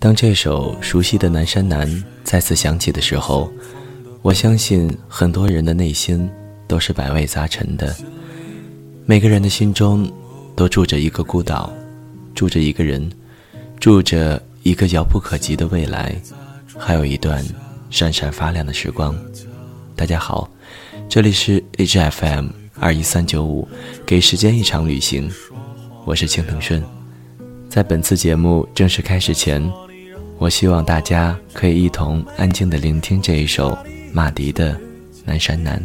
[0.00, 1.84] 当这首熟悉的《南山南》
[2.22, 3.50] 再次响起的时候，
[4.22, 6.30] 我相信很多人的内心
[6.68, 7.96] 都是百味杂陈的。
[9.06, 10.08] 每个人的心中
[10.54, 11.72] 都住着一个孤岛，
[12.32, 13.10] 住着一个人，
[13.80, 16.14] 住着一个遥不可及的未来，
[16.78, 17.44] 还有一段
[17.90, 19.18] 闪闪发亮的时光。
[19.96, 20.48] 大家好，
[21.08, 23.66] 这里是 H F M 二一三九五，
[24.06, 25.28] 给时间一场旅行，
[26.04, 26.80] 我是青藤顺。
[27.68, 29.60] 在本次节目正式开始前。
[30.38, 33.76] 我希望大家可以一同安静的聆听这一首
[34.12, 34.72] 马迪的
[35.24, 35.82] 《南山南》。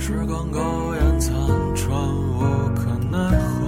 [0.00, 0.60] 时光苟
[0.94, 1.34] 延残
[1.74, 2.38] 喘，无
[2.76, 3.66] 可奈何。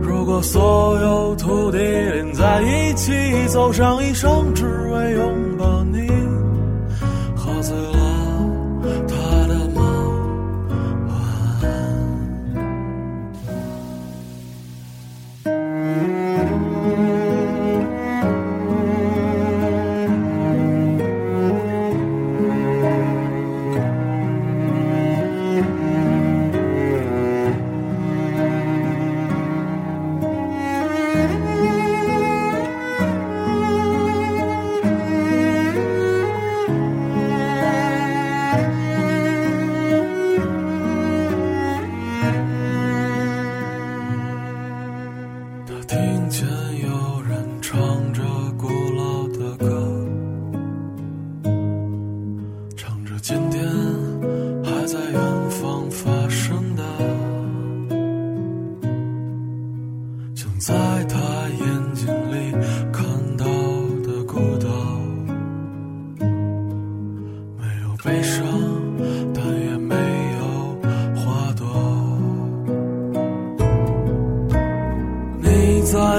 [0.00, 3.12] 如果所有土地连在一起，
[3.48, 6.08] 走上一生，只为拥抱你，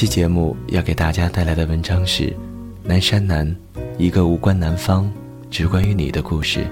[0.00, 2.28] 期节目要给大家带来的文章是
[2.82, 3.46] 《南山南》，
[3.98, 5.06] 一个无关南方，
[5.50, 6.66] 只关于你的故事。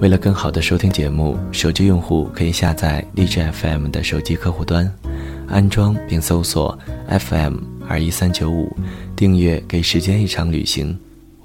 [0.00, 4.86] 为了更好的收听节目，手机用户可以下载荔枝 FM 的手机客户端，
[5.48, 6.78] 安装并搜索
[7.08, 7.56] FM
[7.88, 8.76] 二一三九五，
[9.16, 10.92] 订阅《给时间一场旅行》，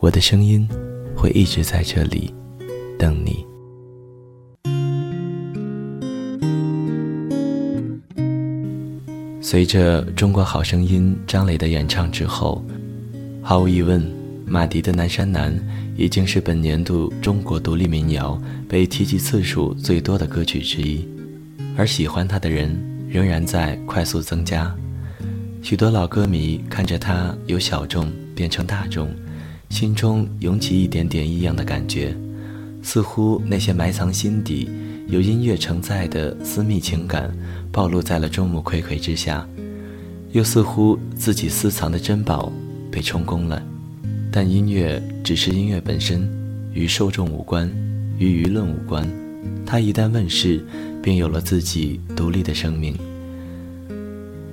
[0.02, 0.68] 我的声音
[1.16, 2.34] 会一直在这里
[2.98, 3.49] 等你。
[9.52, 12.64] 随着《中国好声音》张磊的演唱之后，
[13.42, 14.00] 毫无疑问，
[14.46, 15.52] 马迪的《南山南》
[15.98, 21.04] 已经是本年度中国独立民谣被提及次数最多的歌曲之一，
[21.76, 22.80] 而喜欢他的人
[23.10, 24.72] 仍然在快速增加。
[25.64, 29.10] 许多老歌迷看着他由小众变成大众，
[29.72, 32.16] 心中涌起一点点异样的感觉，
[32.84, 34.70] 似乎那些埋藏心底、
[35.10, 37.36] 有音乐承载的私密情感
[37.72, 39.48] 暴露在了众目睽睽之下，
[40.34, 42.54] 又似乎自己私藏的珍宝
[42.92, 43.60] 被充公了。
[44.32, 46.30] 但音乐只是音乐本身，
[46.74, 47.68] 与受众无关，
[48.20, 49.10] 与舆论无关。
[49.66, 50.64] 它一旦问世，
[51.02, 52.96] 便有了自己独立的生命。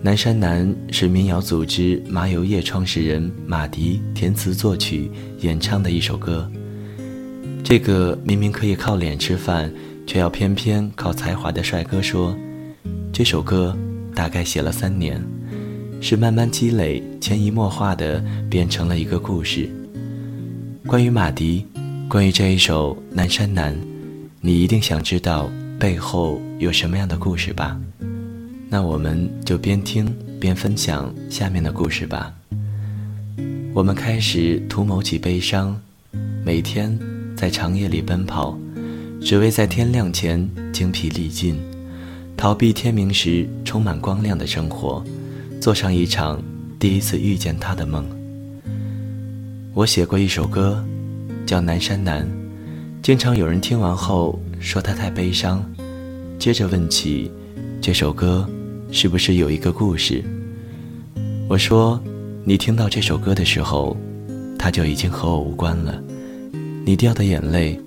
[0.01, 5.11] 南山南是民谣组织麻油叶创始人马迪填词作曲
[5.41, 6.51] 演唱的一首歌。
[7.63, 9.71] 这个明明可以靠脸吃饭，
[10.07, 12.37] 却要偏偏靠才华的帅哥说
[13.13, 13.77] ：“这首歌
[14.15, 15.21] 大概写了三年，
[16.01, 19.69] 是慢慢积累、潜移默化的变成了一个故事。
[20.87, 21.67] 关于马迪，
[22.09, 23.75] 关于这一首《南山南》，
[24.41, 27.79] 你一定想知道背后有什么样的故事吧？”
[28.69, 32.33] 那我们就边听边分享下面的故事吧。
[33.73, 35.81] 我们开始图谋起悲伤，
[36.45, 36.99] 每天
[37.37, 38.59] 在长夜里奔跑，
[39.21, 41.57] 只为在天亮前精疲力尽，
[42.37, 45.03] 逃避天明时充满光亮的生活，
[45.61, 46.43] 做上一场
[46.79, 48.05] 第一次遇见他的梦。
[49.75, 50.85] 我写过一首歌，
[51.45, 52.25] 叫《南山南》，
[53.03, 55.65] 经常有人听完后说它太悲伤，
[56.39, 57.31] 接着问起
[57.81, 58.49] 这首歌。
[58.93, 60.23] 是不是有一个故事？
[61.49, 62.01] 我说，
[62.45, 63.97] 你听到这首歌的时候，
[64.57, 66.01] 它就已经和我无关了。
[66.85, 67.79] 你掉的眼泪，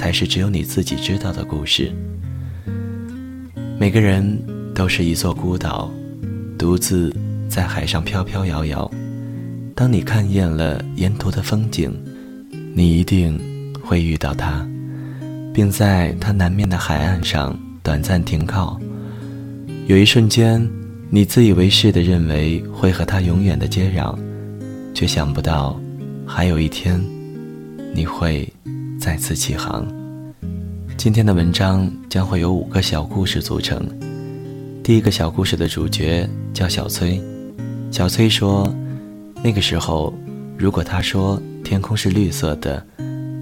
[0.00, 1.92] 才是只有你自己知道的故事。
[3.78, 4.24] 每个人
[4.74, 5.92] 都是一座孤岛，
[6.58, 7.14] 独自
[7.50, 8.90] 在海上飘飘摇摇。
[9.74, 11.92] 当你看厌了沿途的风景，
[12.72, 13.38] 你一定
[13.82, 14.66] 会遇到他，
[15.52, 18.80] 并在他南面的海岸上短暂停靠。
[19.86, 20.66] 有一瞬间，
[21.10, 24.16] 你自以为是的认为会和他永远的接壤，
[24.94, 25.78] 却想不到，
[26.26, 26.98] 还有一天，
[27.92, 28.50] 你会
[29.00, 29.86] 再次起航。
[30.98, 33.82] 今天的文章将会有五个小故事组成。
[34.84, 37.18] 第一个小故事的主角叫小崔。
[37.90, 38.70] 小崔说
[39.42, 40.12] ：“那个时候，
[40.58, 42.86] 如果他说天空是绿色的，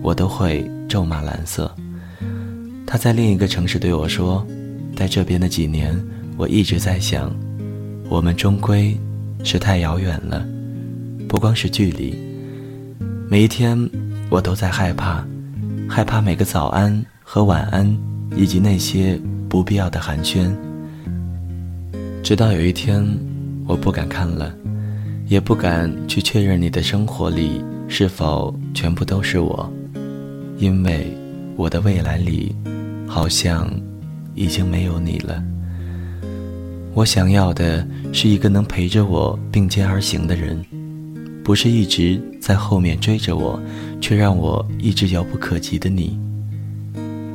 [0.00, 1.74] 我都会咒骂蓝色。”
[2.86, 4.46] 他在另一个城市对我说
[4.94, 6.00] ：“在这边的几年。”
[6.38, 7.34] 我一直在想，
[8.08, 8.96] 我们终归
[9.42, 10.46] 是太遥远了，
[11.28, 12.16] 不光是距离。
[13.28, 13.76] 每一天，
[14.30, 15.26] 我都在害怕，
[15.88, 17.96] 害怕每个早安和晚安，
[18.36, 19.18] 以及那些
[19.48, 20.54] 不必要的寒暄。
[22.22, 23.02] 直到有一天，
[23.66, 24.54] 我不敢看了，
[25.26, 29.72] 也不敢去确认你的生活里是否全部都是我，
[30.58, 31.10] 因为
[31.56, 32.54] 我的未来里，
[33.06, 33.68] 好像
[34.34, 35.42] 已经没有你了。
[36.92, 40.62] 我想要的是一个能陪着我并肩而行的人，
[41.48, 43.58] 不是一直在后面追着我，
[44.02, 46.20] 却让我一直遥不可及的你。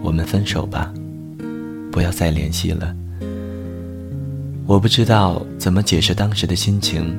[0.04, 0.94] 我们分手吧，
[1.92, 2.96] 不要再联系了。
[4.68, 7.12] 我不知道怎么解释当时的心情，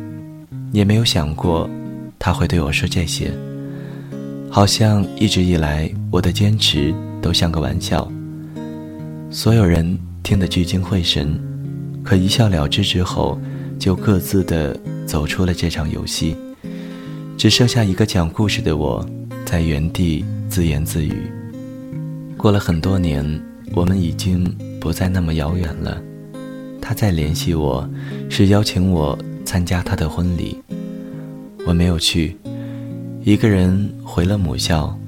[0.71, 1.69] 也没有想过
[2.17, 3.33] 他会对我说这些。
[4.49, 8.09] 好像一直以来我的坚持都像个玩笑，
[9.33, 11.37] 所有人听得聚精会神。
[12.05, 13.37] 可一笑了之之后，
[13.81, 16.37] 就各自的走出了这场游戏，
[17.37, 19.05] 只剩下一个讲故事的我，
[19.45, 21.31] 在原地自言自语。
[22.37, 23.25] 过了很多年，
[23.75, 24.45] 我们已经
[24.81, 26.01] 不再那么遥远了。
[26.81, 27.89] 他在联系我，
[28.29, 30.61] 是邀请我参加他的婚礼，
[31.67, 32.37] 我没有去，
[33.23, 34.99] 一个人回了母校。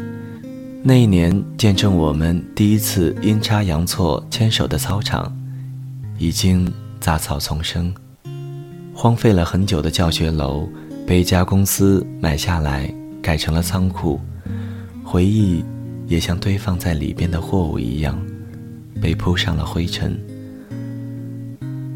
[0.82, 5.36] 那一年，见证我们第一次阴差阳错牵手的操场，
[6.18, 6.72] 已经。
[6.98, 7.94] 杂草丛生，
[8.92, 10.68] 荒废了很久的教学楼
[11.06, 14.20] 被一家公司买下来，改成了仓库。
[15.04, 15.64] 回忆
[16.08, 18.20] 也像堆放在里边的货物一样，
[19.00, 20.18] 被铺上了灰尘。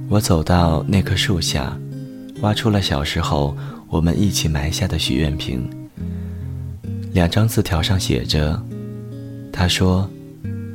[0.09, 1.76] 我走到那棵树下，
[2.40, 3.57] 挖出了小时候
[3.88, 5.69] 我们一起埋下的许愿瓶。
[7.12, 8.62] 两张字条上写着
[9.52, 10.09] ：“他说，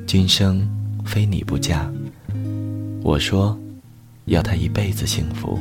[0.06, 0.68] 今生
[1.06, 1.89] 非你不嫁。”
[3.01, 3.58] 我说。
[4.25, 5.60] 要他一辈子幸福。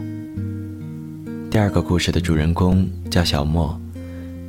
[1.54, 3.80] 第二个故事的主人公叫小莫。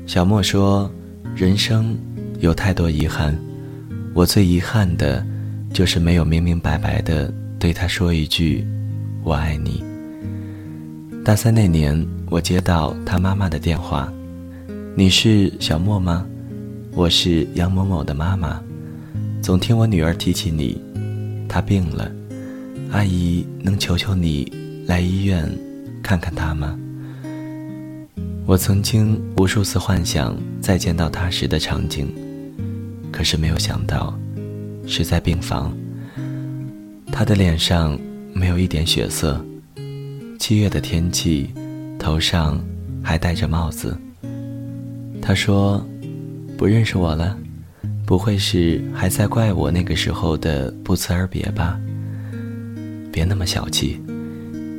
[0.08, 0.92] 小莫说
[1.38, 1.96] ：“人生
[2.40, 3.38] 有太多遗憾，
[4.16, 5.24] 我最遗憾的，
[5.72, 8.66] 就是没有明明白白的对他说一句
[9.24, 9.84] ‘我爱你’。”
[11.24, 14.12] 大三那年，我接到他妈妈的电话
[14.98, 16.26] ：“你是小莫吗？
[16.94, 18.60] 我是杨某某的妈妈，
[19.44, 20.82] 总听我女儿提起你，
[21.48, 22.12] 她病了，
[22.90, 24.52] 阿姨能求求你
[24.88, 25.48] 来医院
[26.02, 26.76] 看看她吗？”
[28.48, 32.08] 我曾经无数次幻想再见到他时的场景，
[33.12, 34.16] 可是没有想到，
[34.86, 35.76] 是在病房。
[37.12, 38.00] 他的脸上
[38.34, 39.44] 没有一点血色，
[40.38, 41.50] 七月的天气，
[41.98, 42.64] 头上
[43.02, 43.98] 还戴着帽子。
[45.20, 45.84] 他说
[46.56, 47.36] ：“不认识我了，
[48.06, 51.80] 不会是还在怪我那个时候的不辞而别吧？
[53.12, 54.00] 别那么小气，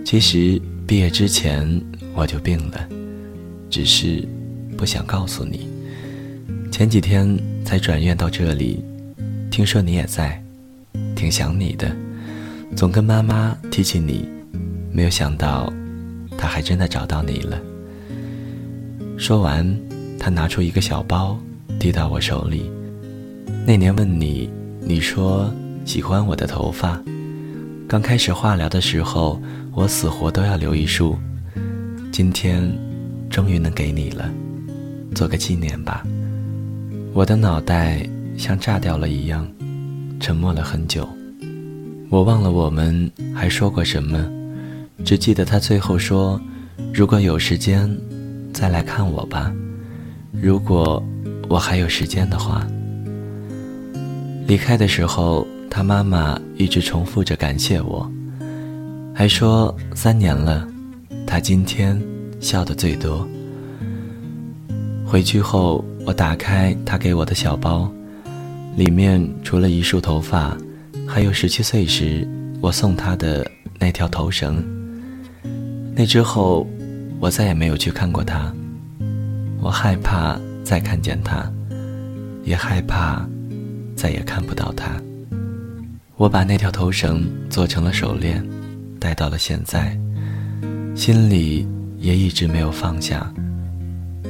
[0.04, 1.68] 其实毕业之前
[2.14, 2.88] 我就病了。”
[3.76, 4.26] 只是
[4.74, 5.68] 不想告诉你。
[6.72, 8.82] 前几天才转院到这里，
[9.50, 10.42] 听说你也在，
[11.14, 11.94] 挺想你的，
[12.74, 14.26] 总跟妈妈提起你，
[14.90, 15.70] 没有想到，
[16.38, 17.60] 他还真的找到你了。
[19.18, 19.78] 说完，
[20.18, 21.38] 他拿出一个小包，
[21.78, 22.70] 递到我手里。
[23.66, 24.48] 那年问你，
[24.80, 25.52] 你说
[25.84, 26.98] 喜欢我的头发。
[27.86, 29.38] 刚开始化疗的时候，
[29.74, 31.18] 我死活都要留一束。
[32.10, 32.85] 今天。
[33.30, 34.30] 终于能给你了，
[35.14, 36.04] 做个纪念吧。
[37.12, 39.46] 我的脑袋像炸掉了一样，
[40.20, 41.08] 沉默了很久。
[42.08, 44.30] 我忘了我们还说过什么，
[45.04, 46.40] 只记得他最后说
[46.94, 47.90] ：“如果有时间，
[48.52, 49.52] 再来看我吧。
[50.32, 51.02] 如果
[51.48, 52.66] 我还有时间的话。”
[54.46, 58.08] 离开的时候，他妈妈一直重复着感谢我，
[59.12, 60.68] 还说三年了，
[61.26, 62.00] 他今天。
[62.40, 63.26] 笑的最多。
[65.06, 67.90] 回去后，我打开他给我的小包，
[68.76, 70.56] 里面除了一束头发，
[71.06, 72.26] 还有十七岁时
[72.60, 74.64] 我送他的那条头绳。
[75.94, 76.66] 那之后，
[77.20, 78.52] 我再也没有去看过他。
[79.60, 81.50] 我害怕再看见他，
[82.44, 83.26] 也害怕
[83.94, 85.00] 再也看不到他。
[86.16, 88.44] 我把那条头绳做成了手链，
[88.98, 89.96] 戴到了现在，
[90.94, 91.66] 心里。
[91.98, 93.32] 也一直没有放下，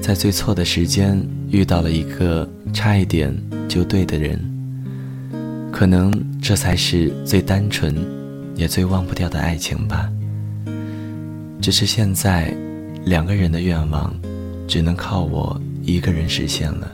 [0.00, 1.20] 在最错的时间
[1.50, 3.34] 遇到了一个差一点
[3.68, 4.40] 就对的人，
[5.72, 7.94] 可能这才是最单纯，
[8.54, 10.10] 也最忘不掉的爱情吧。
[11.60, 12.54] 只是现在，
[13.04, 14.14] 两个人的愿望，
[14.68, 16.92] 只能靠我一个人实现了。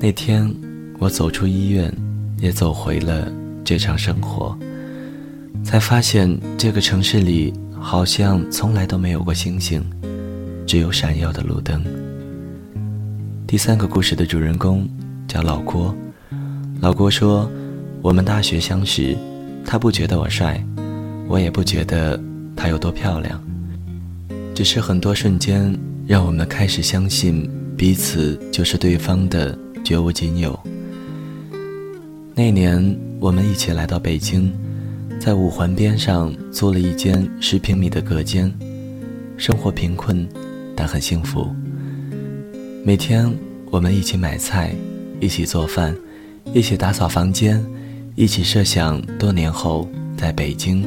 [0.00, 0.52] 那天，
[0.98, 1.92] 我走出医院，
[2.38, 3.30] 也走回了
[3.62, 4.58] 这场生活，
[5.62, 7.52] 才发现这个城市里。
[7.82, 9.82] 好像从来都没有过星星，
[10.64, 11.84] 只有闪耀的路灯。
[13.44, 14.88] 第三个故事的主人公
[15.26, 15.94] 叫老郭。
[16.80, 17.50] 老郭说
[18.00, 19.16] ：“我们大学相识，
[19.66, 20.64] 他不觉得我帅，
[21.28, 22.18] 我也不觉得
[22.56, 23.42] 他有多漂亮，
[24.54, 30.58] 只是很多瞬间让我们开始相信彼此就是对方的绝无仅有。”
[32.32, 34.50] 那年我们一起来到北京。
[35.24, 38.52] 在五环边上租了一间十平米的隔间，
[39.36, 40.28] 生活贫困，
[40.74, 41.46] 但很幸福。
[42.84, 43.32] 每天
[43.70, 44.74] 我们一起买菜，
[45.20, 45.96] 一起做饭，
[46.52, 47.64] 一起打扫房间，
[48.16, 50.84] 一起设想多年后在北京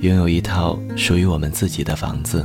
[0.00, 2.44] 拥有一套属于我们自己的房子。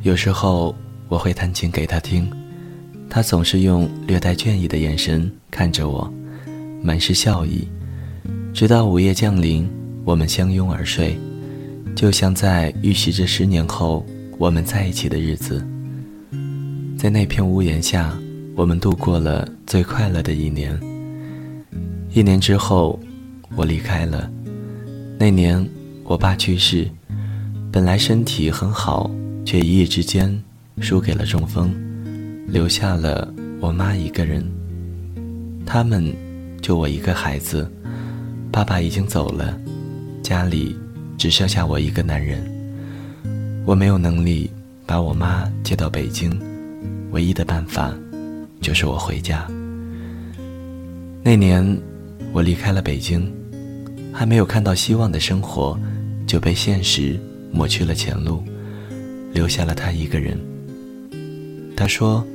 [0.00, 0.74] 有时候
[1.06, 2.26] 我会弹琴给他听，
[3.10, 6.10] 他总是用略带倦意的眼神看着我，
[6.82, 7.68] 满是笑意。
[8.54, 9.68] 直到午夜降临。
[10.04, 11.16] 我们相拥而睡，
[11.94, 14.04] 就像在预习着十年后
[14.38, 15.64] 我们在一起的日子。
[16.96, 18.16] 在那片屋檐下，
[18.56, 20.78] 我们度过了最快乐的一年。
[22.12, 22.98] 一年之后，
[23.56, 24.30] 我离开了。
[25.18, 25.64] 那年，
[26.04, 26.88] 我爸去世，
[27.70, 29.10] 本来身体很好，
[29.44, 30.42] 却一夜之间
[30.80, 31.72] 输给了中风，
[32.48, 34.44] 留下了我妈一个人。
[35.64, 36.12] 他们
[36.60, 37.70] 就我一个孩子，
[38.50, 39.58] 爸爸已经走了。
[40.32, 40.74] 家里
[41.18, 42.42] 只剩下我一个男人，
[43.66, 44.50] 我没有能力
[44.86, 46.32] 把我妈接到北京，
[47.10, 47.94] 唯一的办法
[48.58, 49.46] 就是我回家。
[51.22, 51.62] 那年
[52.32, 53.30] 我离开了北京，
[54.10, 55.78] 还没有看到希望的生活
[56.26, 57.20] 就被现实
[57.52, 58.42] 抹去了前路，
[59.34, 60.40] 留下了他一个人。
[61.76, 62.26] 他说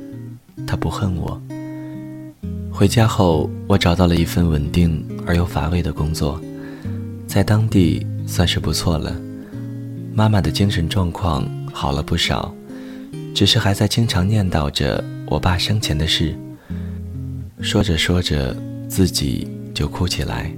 [0.68, 1.42] 他不恨我。
[2.70, 6.40] 回家后，我找到了一份稳定而又乏味的工作。
[7.28, 9.14] 在当地算是不错了，
[10.14, 12.52] 妈妈的精神状况好了不少，
[13.34, 16.34] 只是还在经常念叨着我爸生前的事。
[17.60, 18.56] 说着说着，
[18.88, 20.50] 自己就哭起来。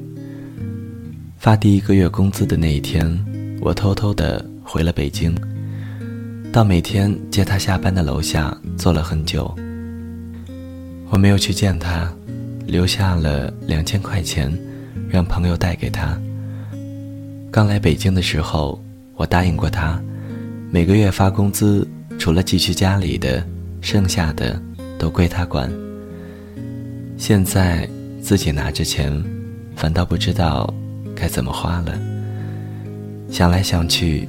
[1.38, 3.18] 发第一个月工资的那一天，
[3.60, 5.34] 我偷偷的回了北京，
[6.52, 9.52] 到每天接他下班的楼下坐了很久。
[11.08, 12.08] 我没有去见他，
[12.64, 14.56] 留下了两千块钱，
[15.08, 16.16] 让朋友带给他。
[17.52, 18.80] 刚来北京的时候，
[19.16, 20.00] 我答应过他，
[20.70, 23.44] 每个月发工资，除了寄去家里的，
[23.80, 24.60] 剩下的
[24.96, 25.68] 都归他管。
[27.16, 27.90] 现在
[28.22, 29.12] 自己拿着钱，
[29.74, 30.72] 反倒不知道
[31.16, 31.98] 该怎么花了。
[33.28, 34.28] 想来想去，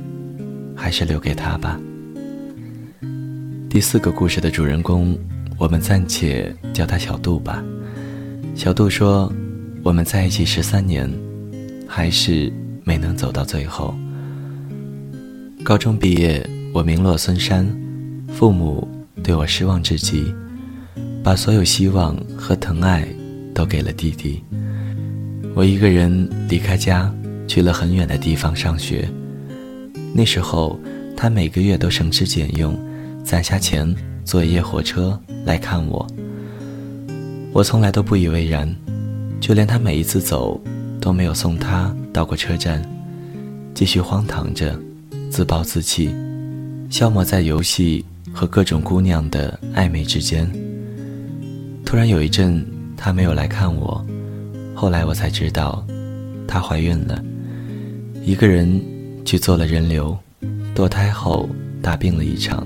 [0.75, 1.79] 还是留给他吧。
[3.69, 5.17] 第四个故事的主人公。
[5.59, 7.63] 我们暂且叫他小杜吧。
[8.55, 9.31] 小杜说
[9.85, 11.07] ：“我们在一起十三年，
[11.87, 12.51] 还是
[12.91, 13.95] 没能走到最后。
[15.63, 17.65] 高中毕业，我名落孙山，
[18.27, 18.85] 父母
[19.23, 20.35] 对我失望至极，
[21.23, 23.07] 把所有希望和疼爱
[23.53, 24.43] 都给了弟弟。
[25.55, 27.09] 我一个人离开家，
[27.47, 29.09] 去了很远的地方上学。
[30.13, 30.77] 那时候，
[31.15, 32.77] 他每个月都省吃俭用，
[33.23, 36.05] 攒下钱。”坐一夜火车来看我，
[37.53, 38.73] 我从来都不以为然，
[39.39, 40.61] 就连他每一次走
[41.01, 42.81] 都没有送他到过车站，
[43.73, 44.79] 继续荒唐着，
[45.31, 46.15] 自暴自弃，
[46.89, 50.49] 消磨在游戏和各种姑娘的暧昧之间。
[51.83, 52.65] 突然有一阵
[52.95, 54.05] 他没有来看我，
[54.75, 55.83] 后来我才知道，
[56.47, 57.21] 她怀孕了，
[58.23, 58.79] 一个人
[59.25, 60.17] 去做了人流，
[60.75, 61.49] 堕胎后
[61.81, 62.65] 大病了一场。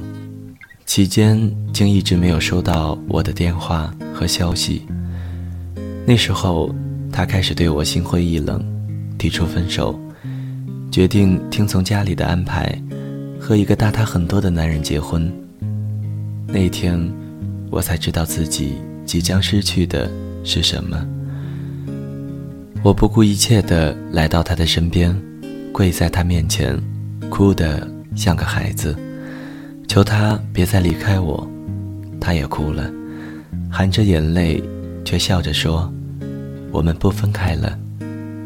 [0.85, 4.83] 期间竟一直没有收到我的电话和消息。
[6.05, 6.69] 那时候，
[7.15, 8.61] 他开始对我心灰意冷，
[9.17, 9.97] 提出分手，
[10.91, 12.77] 决定听从家里的安排，
[13.39, 15.31] 和一个大他很多的男人结婚。
[16.45, 16.99] 那天，
[17.71, 18.73] 我才知道自己
[19.05, 20.11] 即将失去的
[20.43, 21.07] 是什么。
[22.83, 25.15] 我不顾一切的来到他的身边，
[25.71, 26.77] 跪在他面前，
[27.29, 28.93] 哭得像个孩子。
[29.87, 31.49] 求他别再离开我，
[32.19, 32.91] 他也哭了，
[33.71, 34.61] 含着眼泪，
[35.05, 35.89] 却笑着说
[36.75, 37.79] ：“我们不分开了，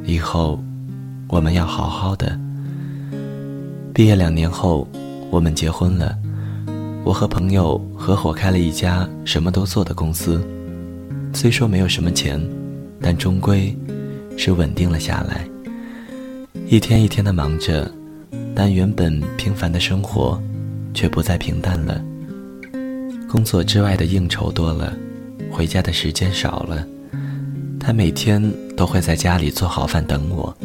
[0.05, 0.63] 以后
[1.27, 2.39] 我们要好好的。”
[3.91, 4.87] 毕业两年后，
[5.31, 6.15] 我们结婚了。
[7.03, 10.39] 我和朋友合伙开了一家什么都做的公司，
[11.33, 12.39] 虽说没有什么钱，
[13.01, 13.75] 但终归
[14.37, 15.47] 是稳定了下来。
[16.67, 17.91] 一天一天的忙着，
[18.53, 20.39] 但原本平凡的生活。
[20.91, 22.01] 却不再平淡了。
[23.29, 24.91] 工作之外的应酬多了，
[25.51, 26.85] 回家的时间少了。
[27.79, 28.43] 他每天
[28.75, 30.55] 都会在家里做好饭等我，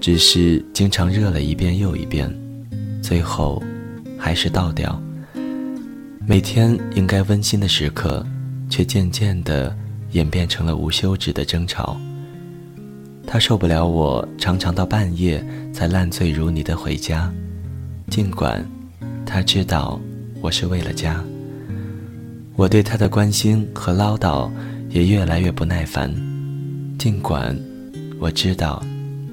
[0.00, 2.30] 只是经常热了一遍又一遍，
[3.00, 3.62] 最后
[4.18, 5.00] 还是倒掉。
[6.26, 8.26] 每天应该温馨的时刻，
[8.68, 9.74] 却渐渐的
[10.10, 11.96] 演变成了无休止的争吵。
[13.26, 17.32] 他受不了我常常到半夜才烂醉如泥的回家，
[18.10, 18.64] 尽管。
[19.24, 19.98] 他知道
[20.42, 21.24] 我是为了家，
[22.54, 24.50] 我对他的关心和唠叨
[24.90, 26.12] 也越来越不耐烦。
[26.98, 27.58] 尽管
[28.18, 28.82] 我知道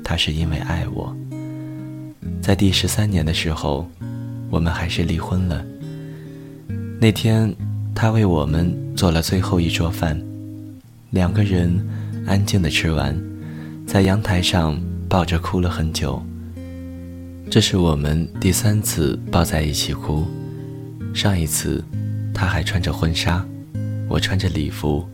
[0.03, 1.15] 他是因为爱我，
[2.41, 3.87] 在第十三年的时候，
[4.49, 5.63] 我们还是离婚了。
[6.99, 7.53] 那天，
[7.93, 10.19] 他为我们做了最后一桌饭，
[11.11, 11.79] 两个人
[12.25, 13.15] 安静的吃完，
[13.85, 16.21] 在阳台上抱着哭了很久。
[17.51, 20.25] 这是我们第三次抱在一起哭，
[21.13, 21.83] 上一次，
[22.33, 23.45] 他还穿着婚纱，
[24.07, 25.07] 我穿着礼服，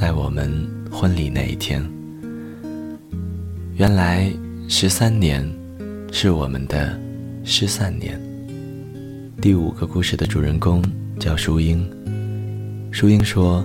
[0.00, 0.50] 在我们
[0.90, 1.86] 婚礼那一天。
[3.76, 4.32] 原来
[4.66, 5.46] 十三年，
[6.10, 6.98] 是我们的
[7.44, 8.18] 失散年。
[9.42, 10.82] 第五个故事的主人公
[11.18, 11.86] 叫淑英，
[12.90, 13.62] 淑英说，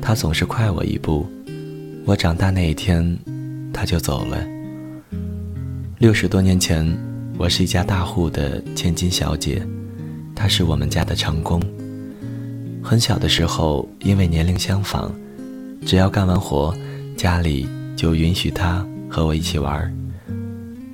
[0.00, 1.26] 他总是快我一步，
[2.06, 3.18] 我长大那一天，
[3.70, 4.42] 他就走了。
[5.98, 6.96] 六十多年前。
[7.36, 9.60] 我是一家大户的千金小姐，
[10.36, 11.60] 他是我们家的长工。
[12.80, 15.12] 很小的时候，因为年龄相仿，
[15.86, 16.74] 只要干完活，
[17.16, 19.92] 家里就允许他和我一起玩儿。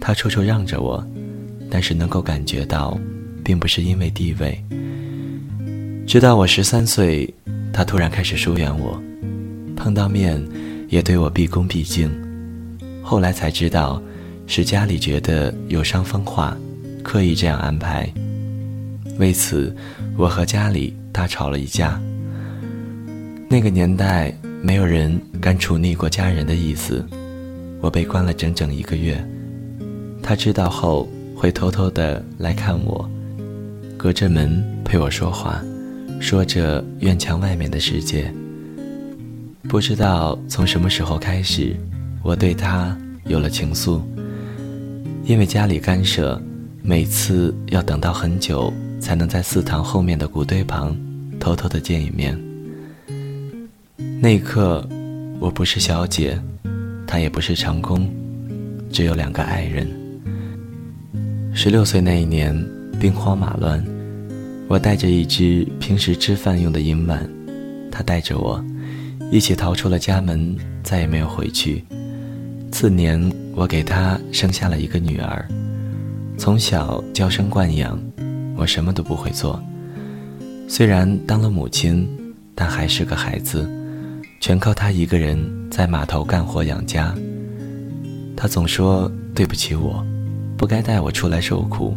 [0.01, 1.07] 他处处让着我，
[1.71, 2.99] 但是能够感觉到，
[3.45, 4.63] 并不是因为地位。
[6.07, 7.33] 直到我十三岁，
[7.73, 9.01] 他突然开始疏远我，
[9.77, 10.43] 碰到面
[10.89, 12.11] 也对我毕恭毕敬。
[13.03, 14.01] 后来才知道。
[14.53, 16.57] 是家里觉得有伤风化，
[17.05, 18.13] 刻意这样安排。
[19.17, 19.73] 为此，
[20.17, 22.03] 我和家里大吵了一架。
[23.49, 27.05] 那个年代，没有人敢处逆过家人的意思。
[27.81, 29.23] 我被关了整整一个月。
[30.23, 33.09] 他知道后，会偷偷的来看我。
[33.97, 35.63] 隔着门陪我说话，
[36.21, 38.33] 说着院墙外面的世界。
[39.63, 41.75] 不知道从什么时候开始，
[42.23, 44.01] 我对他有了情愫。
[45.25, 46.41] 因为家里干涉，
[46.83, 50.95] 每次要等到很久才能在祠堂后面的谷堆旁
[51.39, 52.50] 偷偷的见一面。
[54.23, 54.87] 那一刻，
[55.39, 56.39] 我不是小姐，
[57.07, 58.07] 她也不是长工，
[58.93, 59.89] 只有两个爱人。
[61.55, 62.55] 十六岁那一年，
[63.01, 63.83] 兵荒马乱，
[64.69, 67.27] 我带着一只平时吃饭用的银碗，
[67.91, 68.63] 他带着我。
[69.31, 71.83] 一起逃出了家门，再也没有回去。
[72.71, 73.19] 次年，
[73.55, 75.49] 我给他生下了一个女儿，
[76.37, 77.99] 从小娇生惯养，
[78.55, 79.59] 我什么都不会做。
[80.69, 82.07] 虽然当了母亲，
[82.55, 83.67] 但还是个孩子，
[84.41, 85.39] 全靠他一个人
[85.71, 87.15] 在码头干活养家。
[88.35, 90.03] 他总说对不起我，
[90.57, 91.95] 不该带我出来受苦。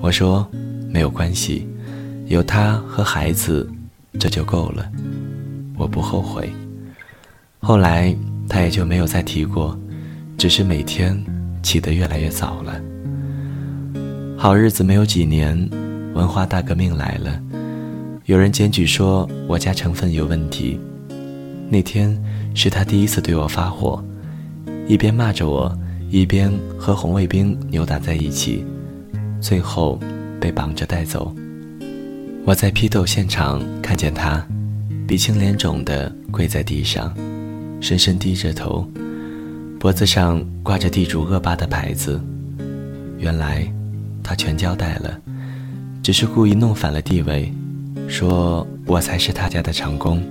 [0.00, 0.48] 我说
[0.88, 1.66] 没有关系，
[2.28, 3.68] 有他和孩子，
[4.16, 4.88] 这就够了。
[5.76, 6.48] 我不后悔。
[7.58, 8.16] 后来
[8.48, 9.76] 他也就没有再提过，
[10.38, 11.20] 只是每天
[11.64, 12.80] 起得越来越早了。
[14.38, 15.68] 好日子没有几年，
[16.14, 17.42] 文化大革命来了，
[18.26, 20.78] 有人检举说我家成分有问题。
[21.72, 22.20] 那天
[22.52, 24.04] 是他第一次对我发火，
[24.88, 25.72] 一边骂着我，
[26.10, 28.66] 一边和红卫兵扭打在一起，
[29.40, 29.98] 最后
[30.40, 31.32] 被绑着带走。
[32.44, 34.44] 我在批斗现场看见他。
[35.06, 37.12] 鼻青脸肿的跪在地上，
[37.80, 38.88] 深深低着头，
[39.78, 42.20] 脖子上挂着地主恶霸的牌子。
[43.18, 43.72] 原来，
[44.22, 45.20] 他全交代了，
[46.02, 47.52] 只是故意弄反了地位，
[48.08, 50.22] 说我才是他家的长工，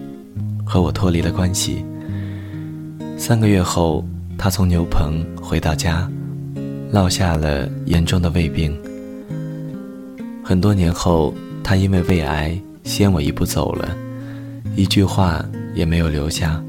[0.70, 1.84] 和我脱离了关系。
[3.18, 4.06] 三个月后，
[4.38, 6.08] 他从牛棚回到家，
[6.92, 8.78] 落下了严重的胃病。
[10.44, 13.98] 很多年后，他因为胃癌先我一步走了。
[14.76, 16.64] 一句话也没有留下。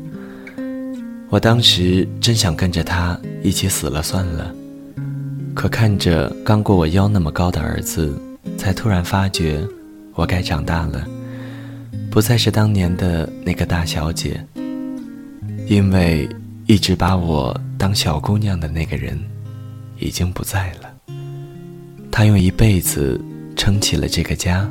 [1.28, 4.52] 我当时真想跟着他一起死了算了，
[5.54, 8.18] 可看着刚过我腰那么高的儿子，
[8.56, 9.62] 才突然发觉
[10.14, 11.06] 我该长大了，
[12.11, 14.44] 不再是当年的那个大小姐。
[15.66, 16.29] 因为
[16.66, 19.16] 一直把我当小姑娘的那个人，
[20.01, 20.92] 已经不在了。
[22.11, 23.20] 他用一辈子
[23.55, 24.68] 撑起了这个家，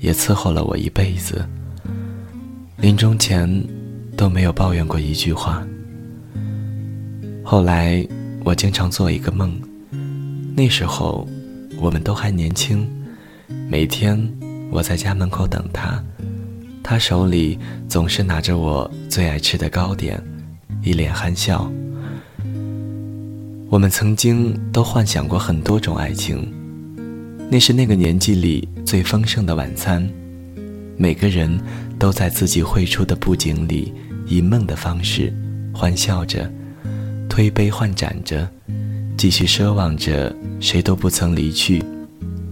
[0.00, 1.46] 也伺候了我一辈子。
[2.78, 3.48] 临终前
[4.16, 5.64] 都没有抱怨过一句话。
[7.44, 8.04] 后来
[8.42, 9.56] 我经常做一个梦，
[10.56, 11.26] 那时候
[11.80, 12.84] 我们都还年轻，
[13.68, 14.20] 每天
[14.72, 16.02] 我在家门口等他，
[16.88, 20.22] 他手里总是拿着我最爱吃的糕点，
[20.84, 21.68] 一脸憨笑。
[23.68, 26.48] 我们曾经都幻想过很多种爱情，
[27.50, 30.08] 那是那个年纪里最丰盛的晚餐。
[30.96, 31.60] 每个人
[31.98, 33.92] 都在自己绘出的布景里，
[34.28, 35.34] 以梦的方式
[35.74, 36.48] 欢笑着，
[37.28, 38.48] 推杯换盏着，
[39.16, 41.82] 继续奢望着谁都不曾离去，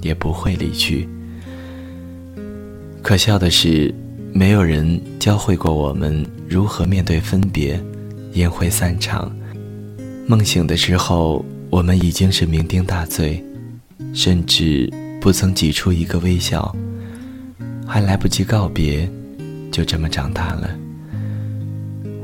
[0.03, 1.09] 也不会离去。
[3.01, 3.94] 可笑的是，
[4.37, 7.81] 没有人教会过我们如何面对分别，
[8.33, 9.33] 烟灰散场。
[10.27, 13.40] 梦醒的时候，我们已经是酩酊大醉，
[14.12, 16.75] 甚至不曾挤出一个微笑。
[17.87, 19.09] 还来不及告别，
[19.70, 20.77] 就这么长大了。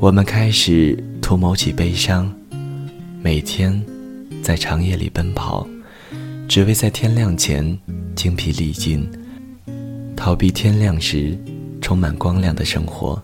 [0.01, 2.29] 我们开始图谋起悲伤，
[3.23, 3.81] 每天
[4.43, 5.65] 在长夜里奔跑，
[6.49, 7.79] 只为在天亮前
[8.17, 9.09] 精疲力尽，
[10.17, 11.39] 逃避天亮时
[11.91, 13.21] 充满光亮的生活，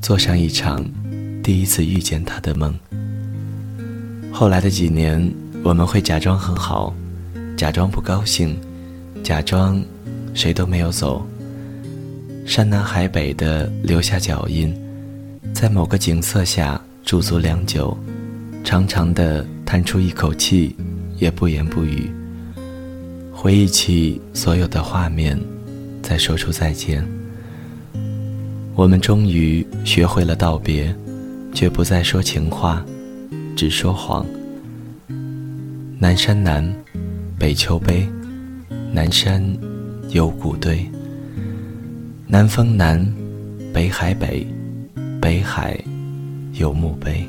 [0.00, 0.82] 做上一场
[1.42, 2.74] 第一次遇见他的梦。
[4.32, 5.30] 后来的几年，
[5.62, 6.94] 我们会假装很好，
[7.54, 8.58] 假装不高兴，
[9.22, 9.78] 假装
[10.32, 11.22] 谁都没有走。
[12.46, 14.74] 山南海北的留下脚印，
[15.52, 17.94] 在某个景色下驻足良久，
[18.64, 20.74] 长长的叹出一口气，
[21.18, 22.10] 也不言不语。
[23.30, 25.38] 回忆起所有的画面，
[26.02, 27.06] 再说出再见。
[28.74, 30.94] 我们终于学会了道别，
[31.52, 32.84] 却不再说情话，
[33.54, 34.26] 只说谎。
[35.98, 36.74] 南山南，
[37.38, 38.08] 北秋悲，
[38.90, 39.44] 南山
[40.08, 40.84] 有古堆。
[42.26, 43.06] 南风南，
[43.74, 44.46] 北海北，
[45.20, 45.78] 北海
[46.54, 47.28] 有墓碑。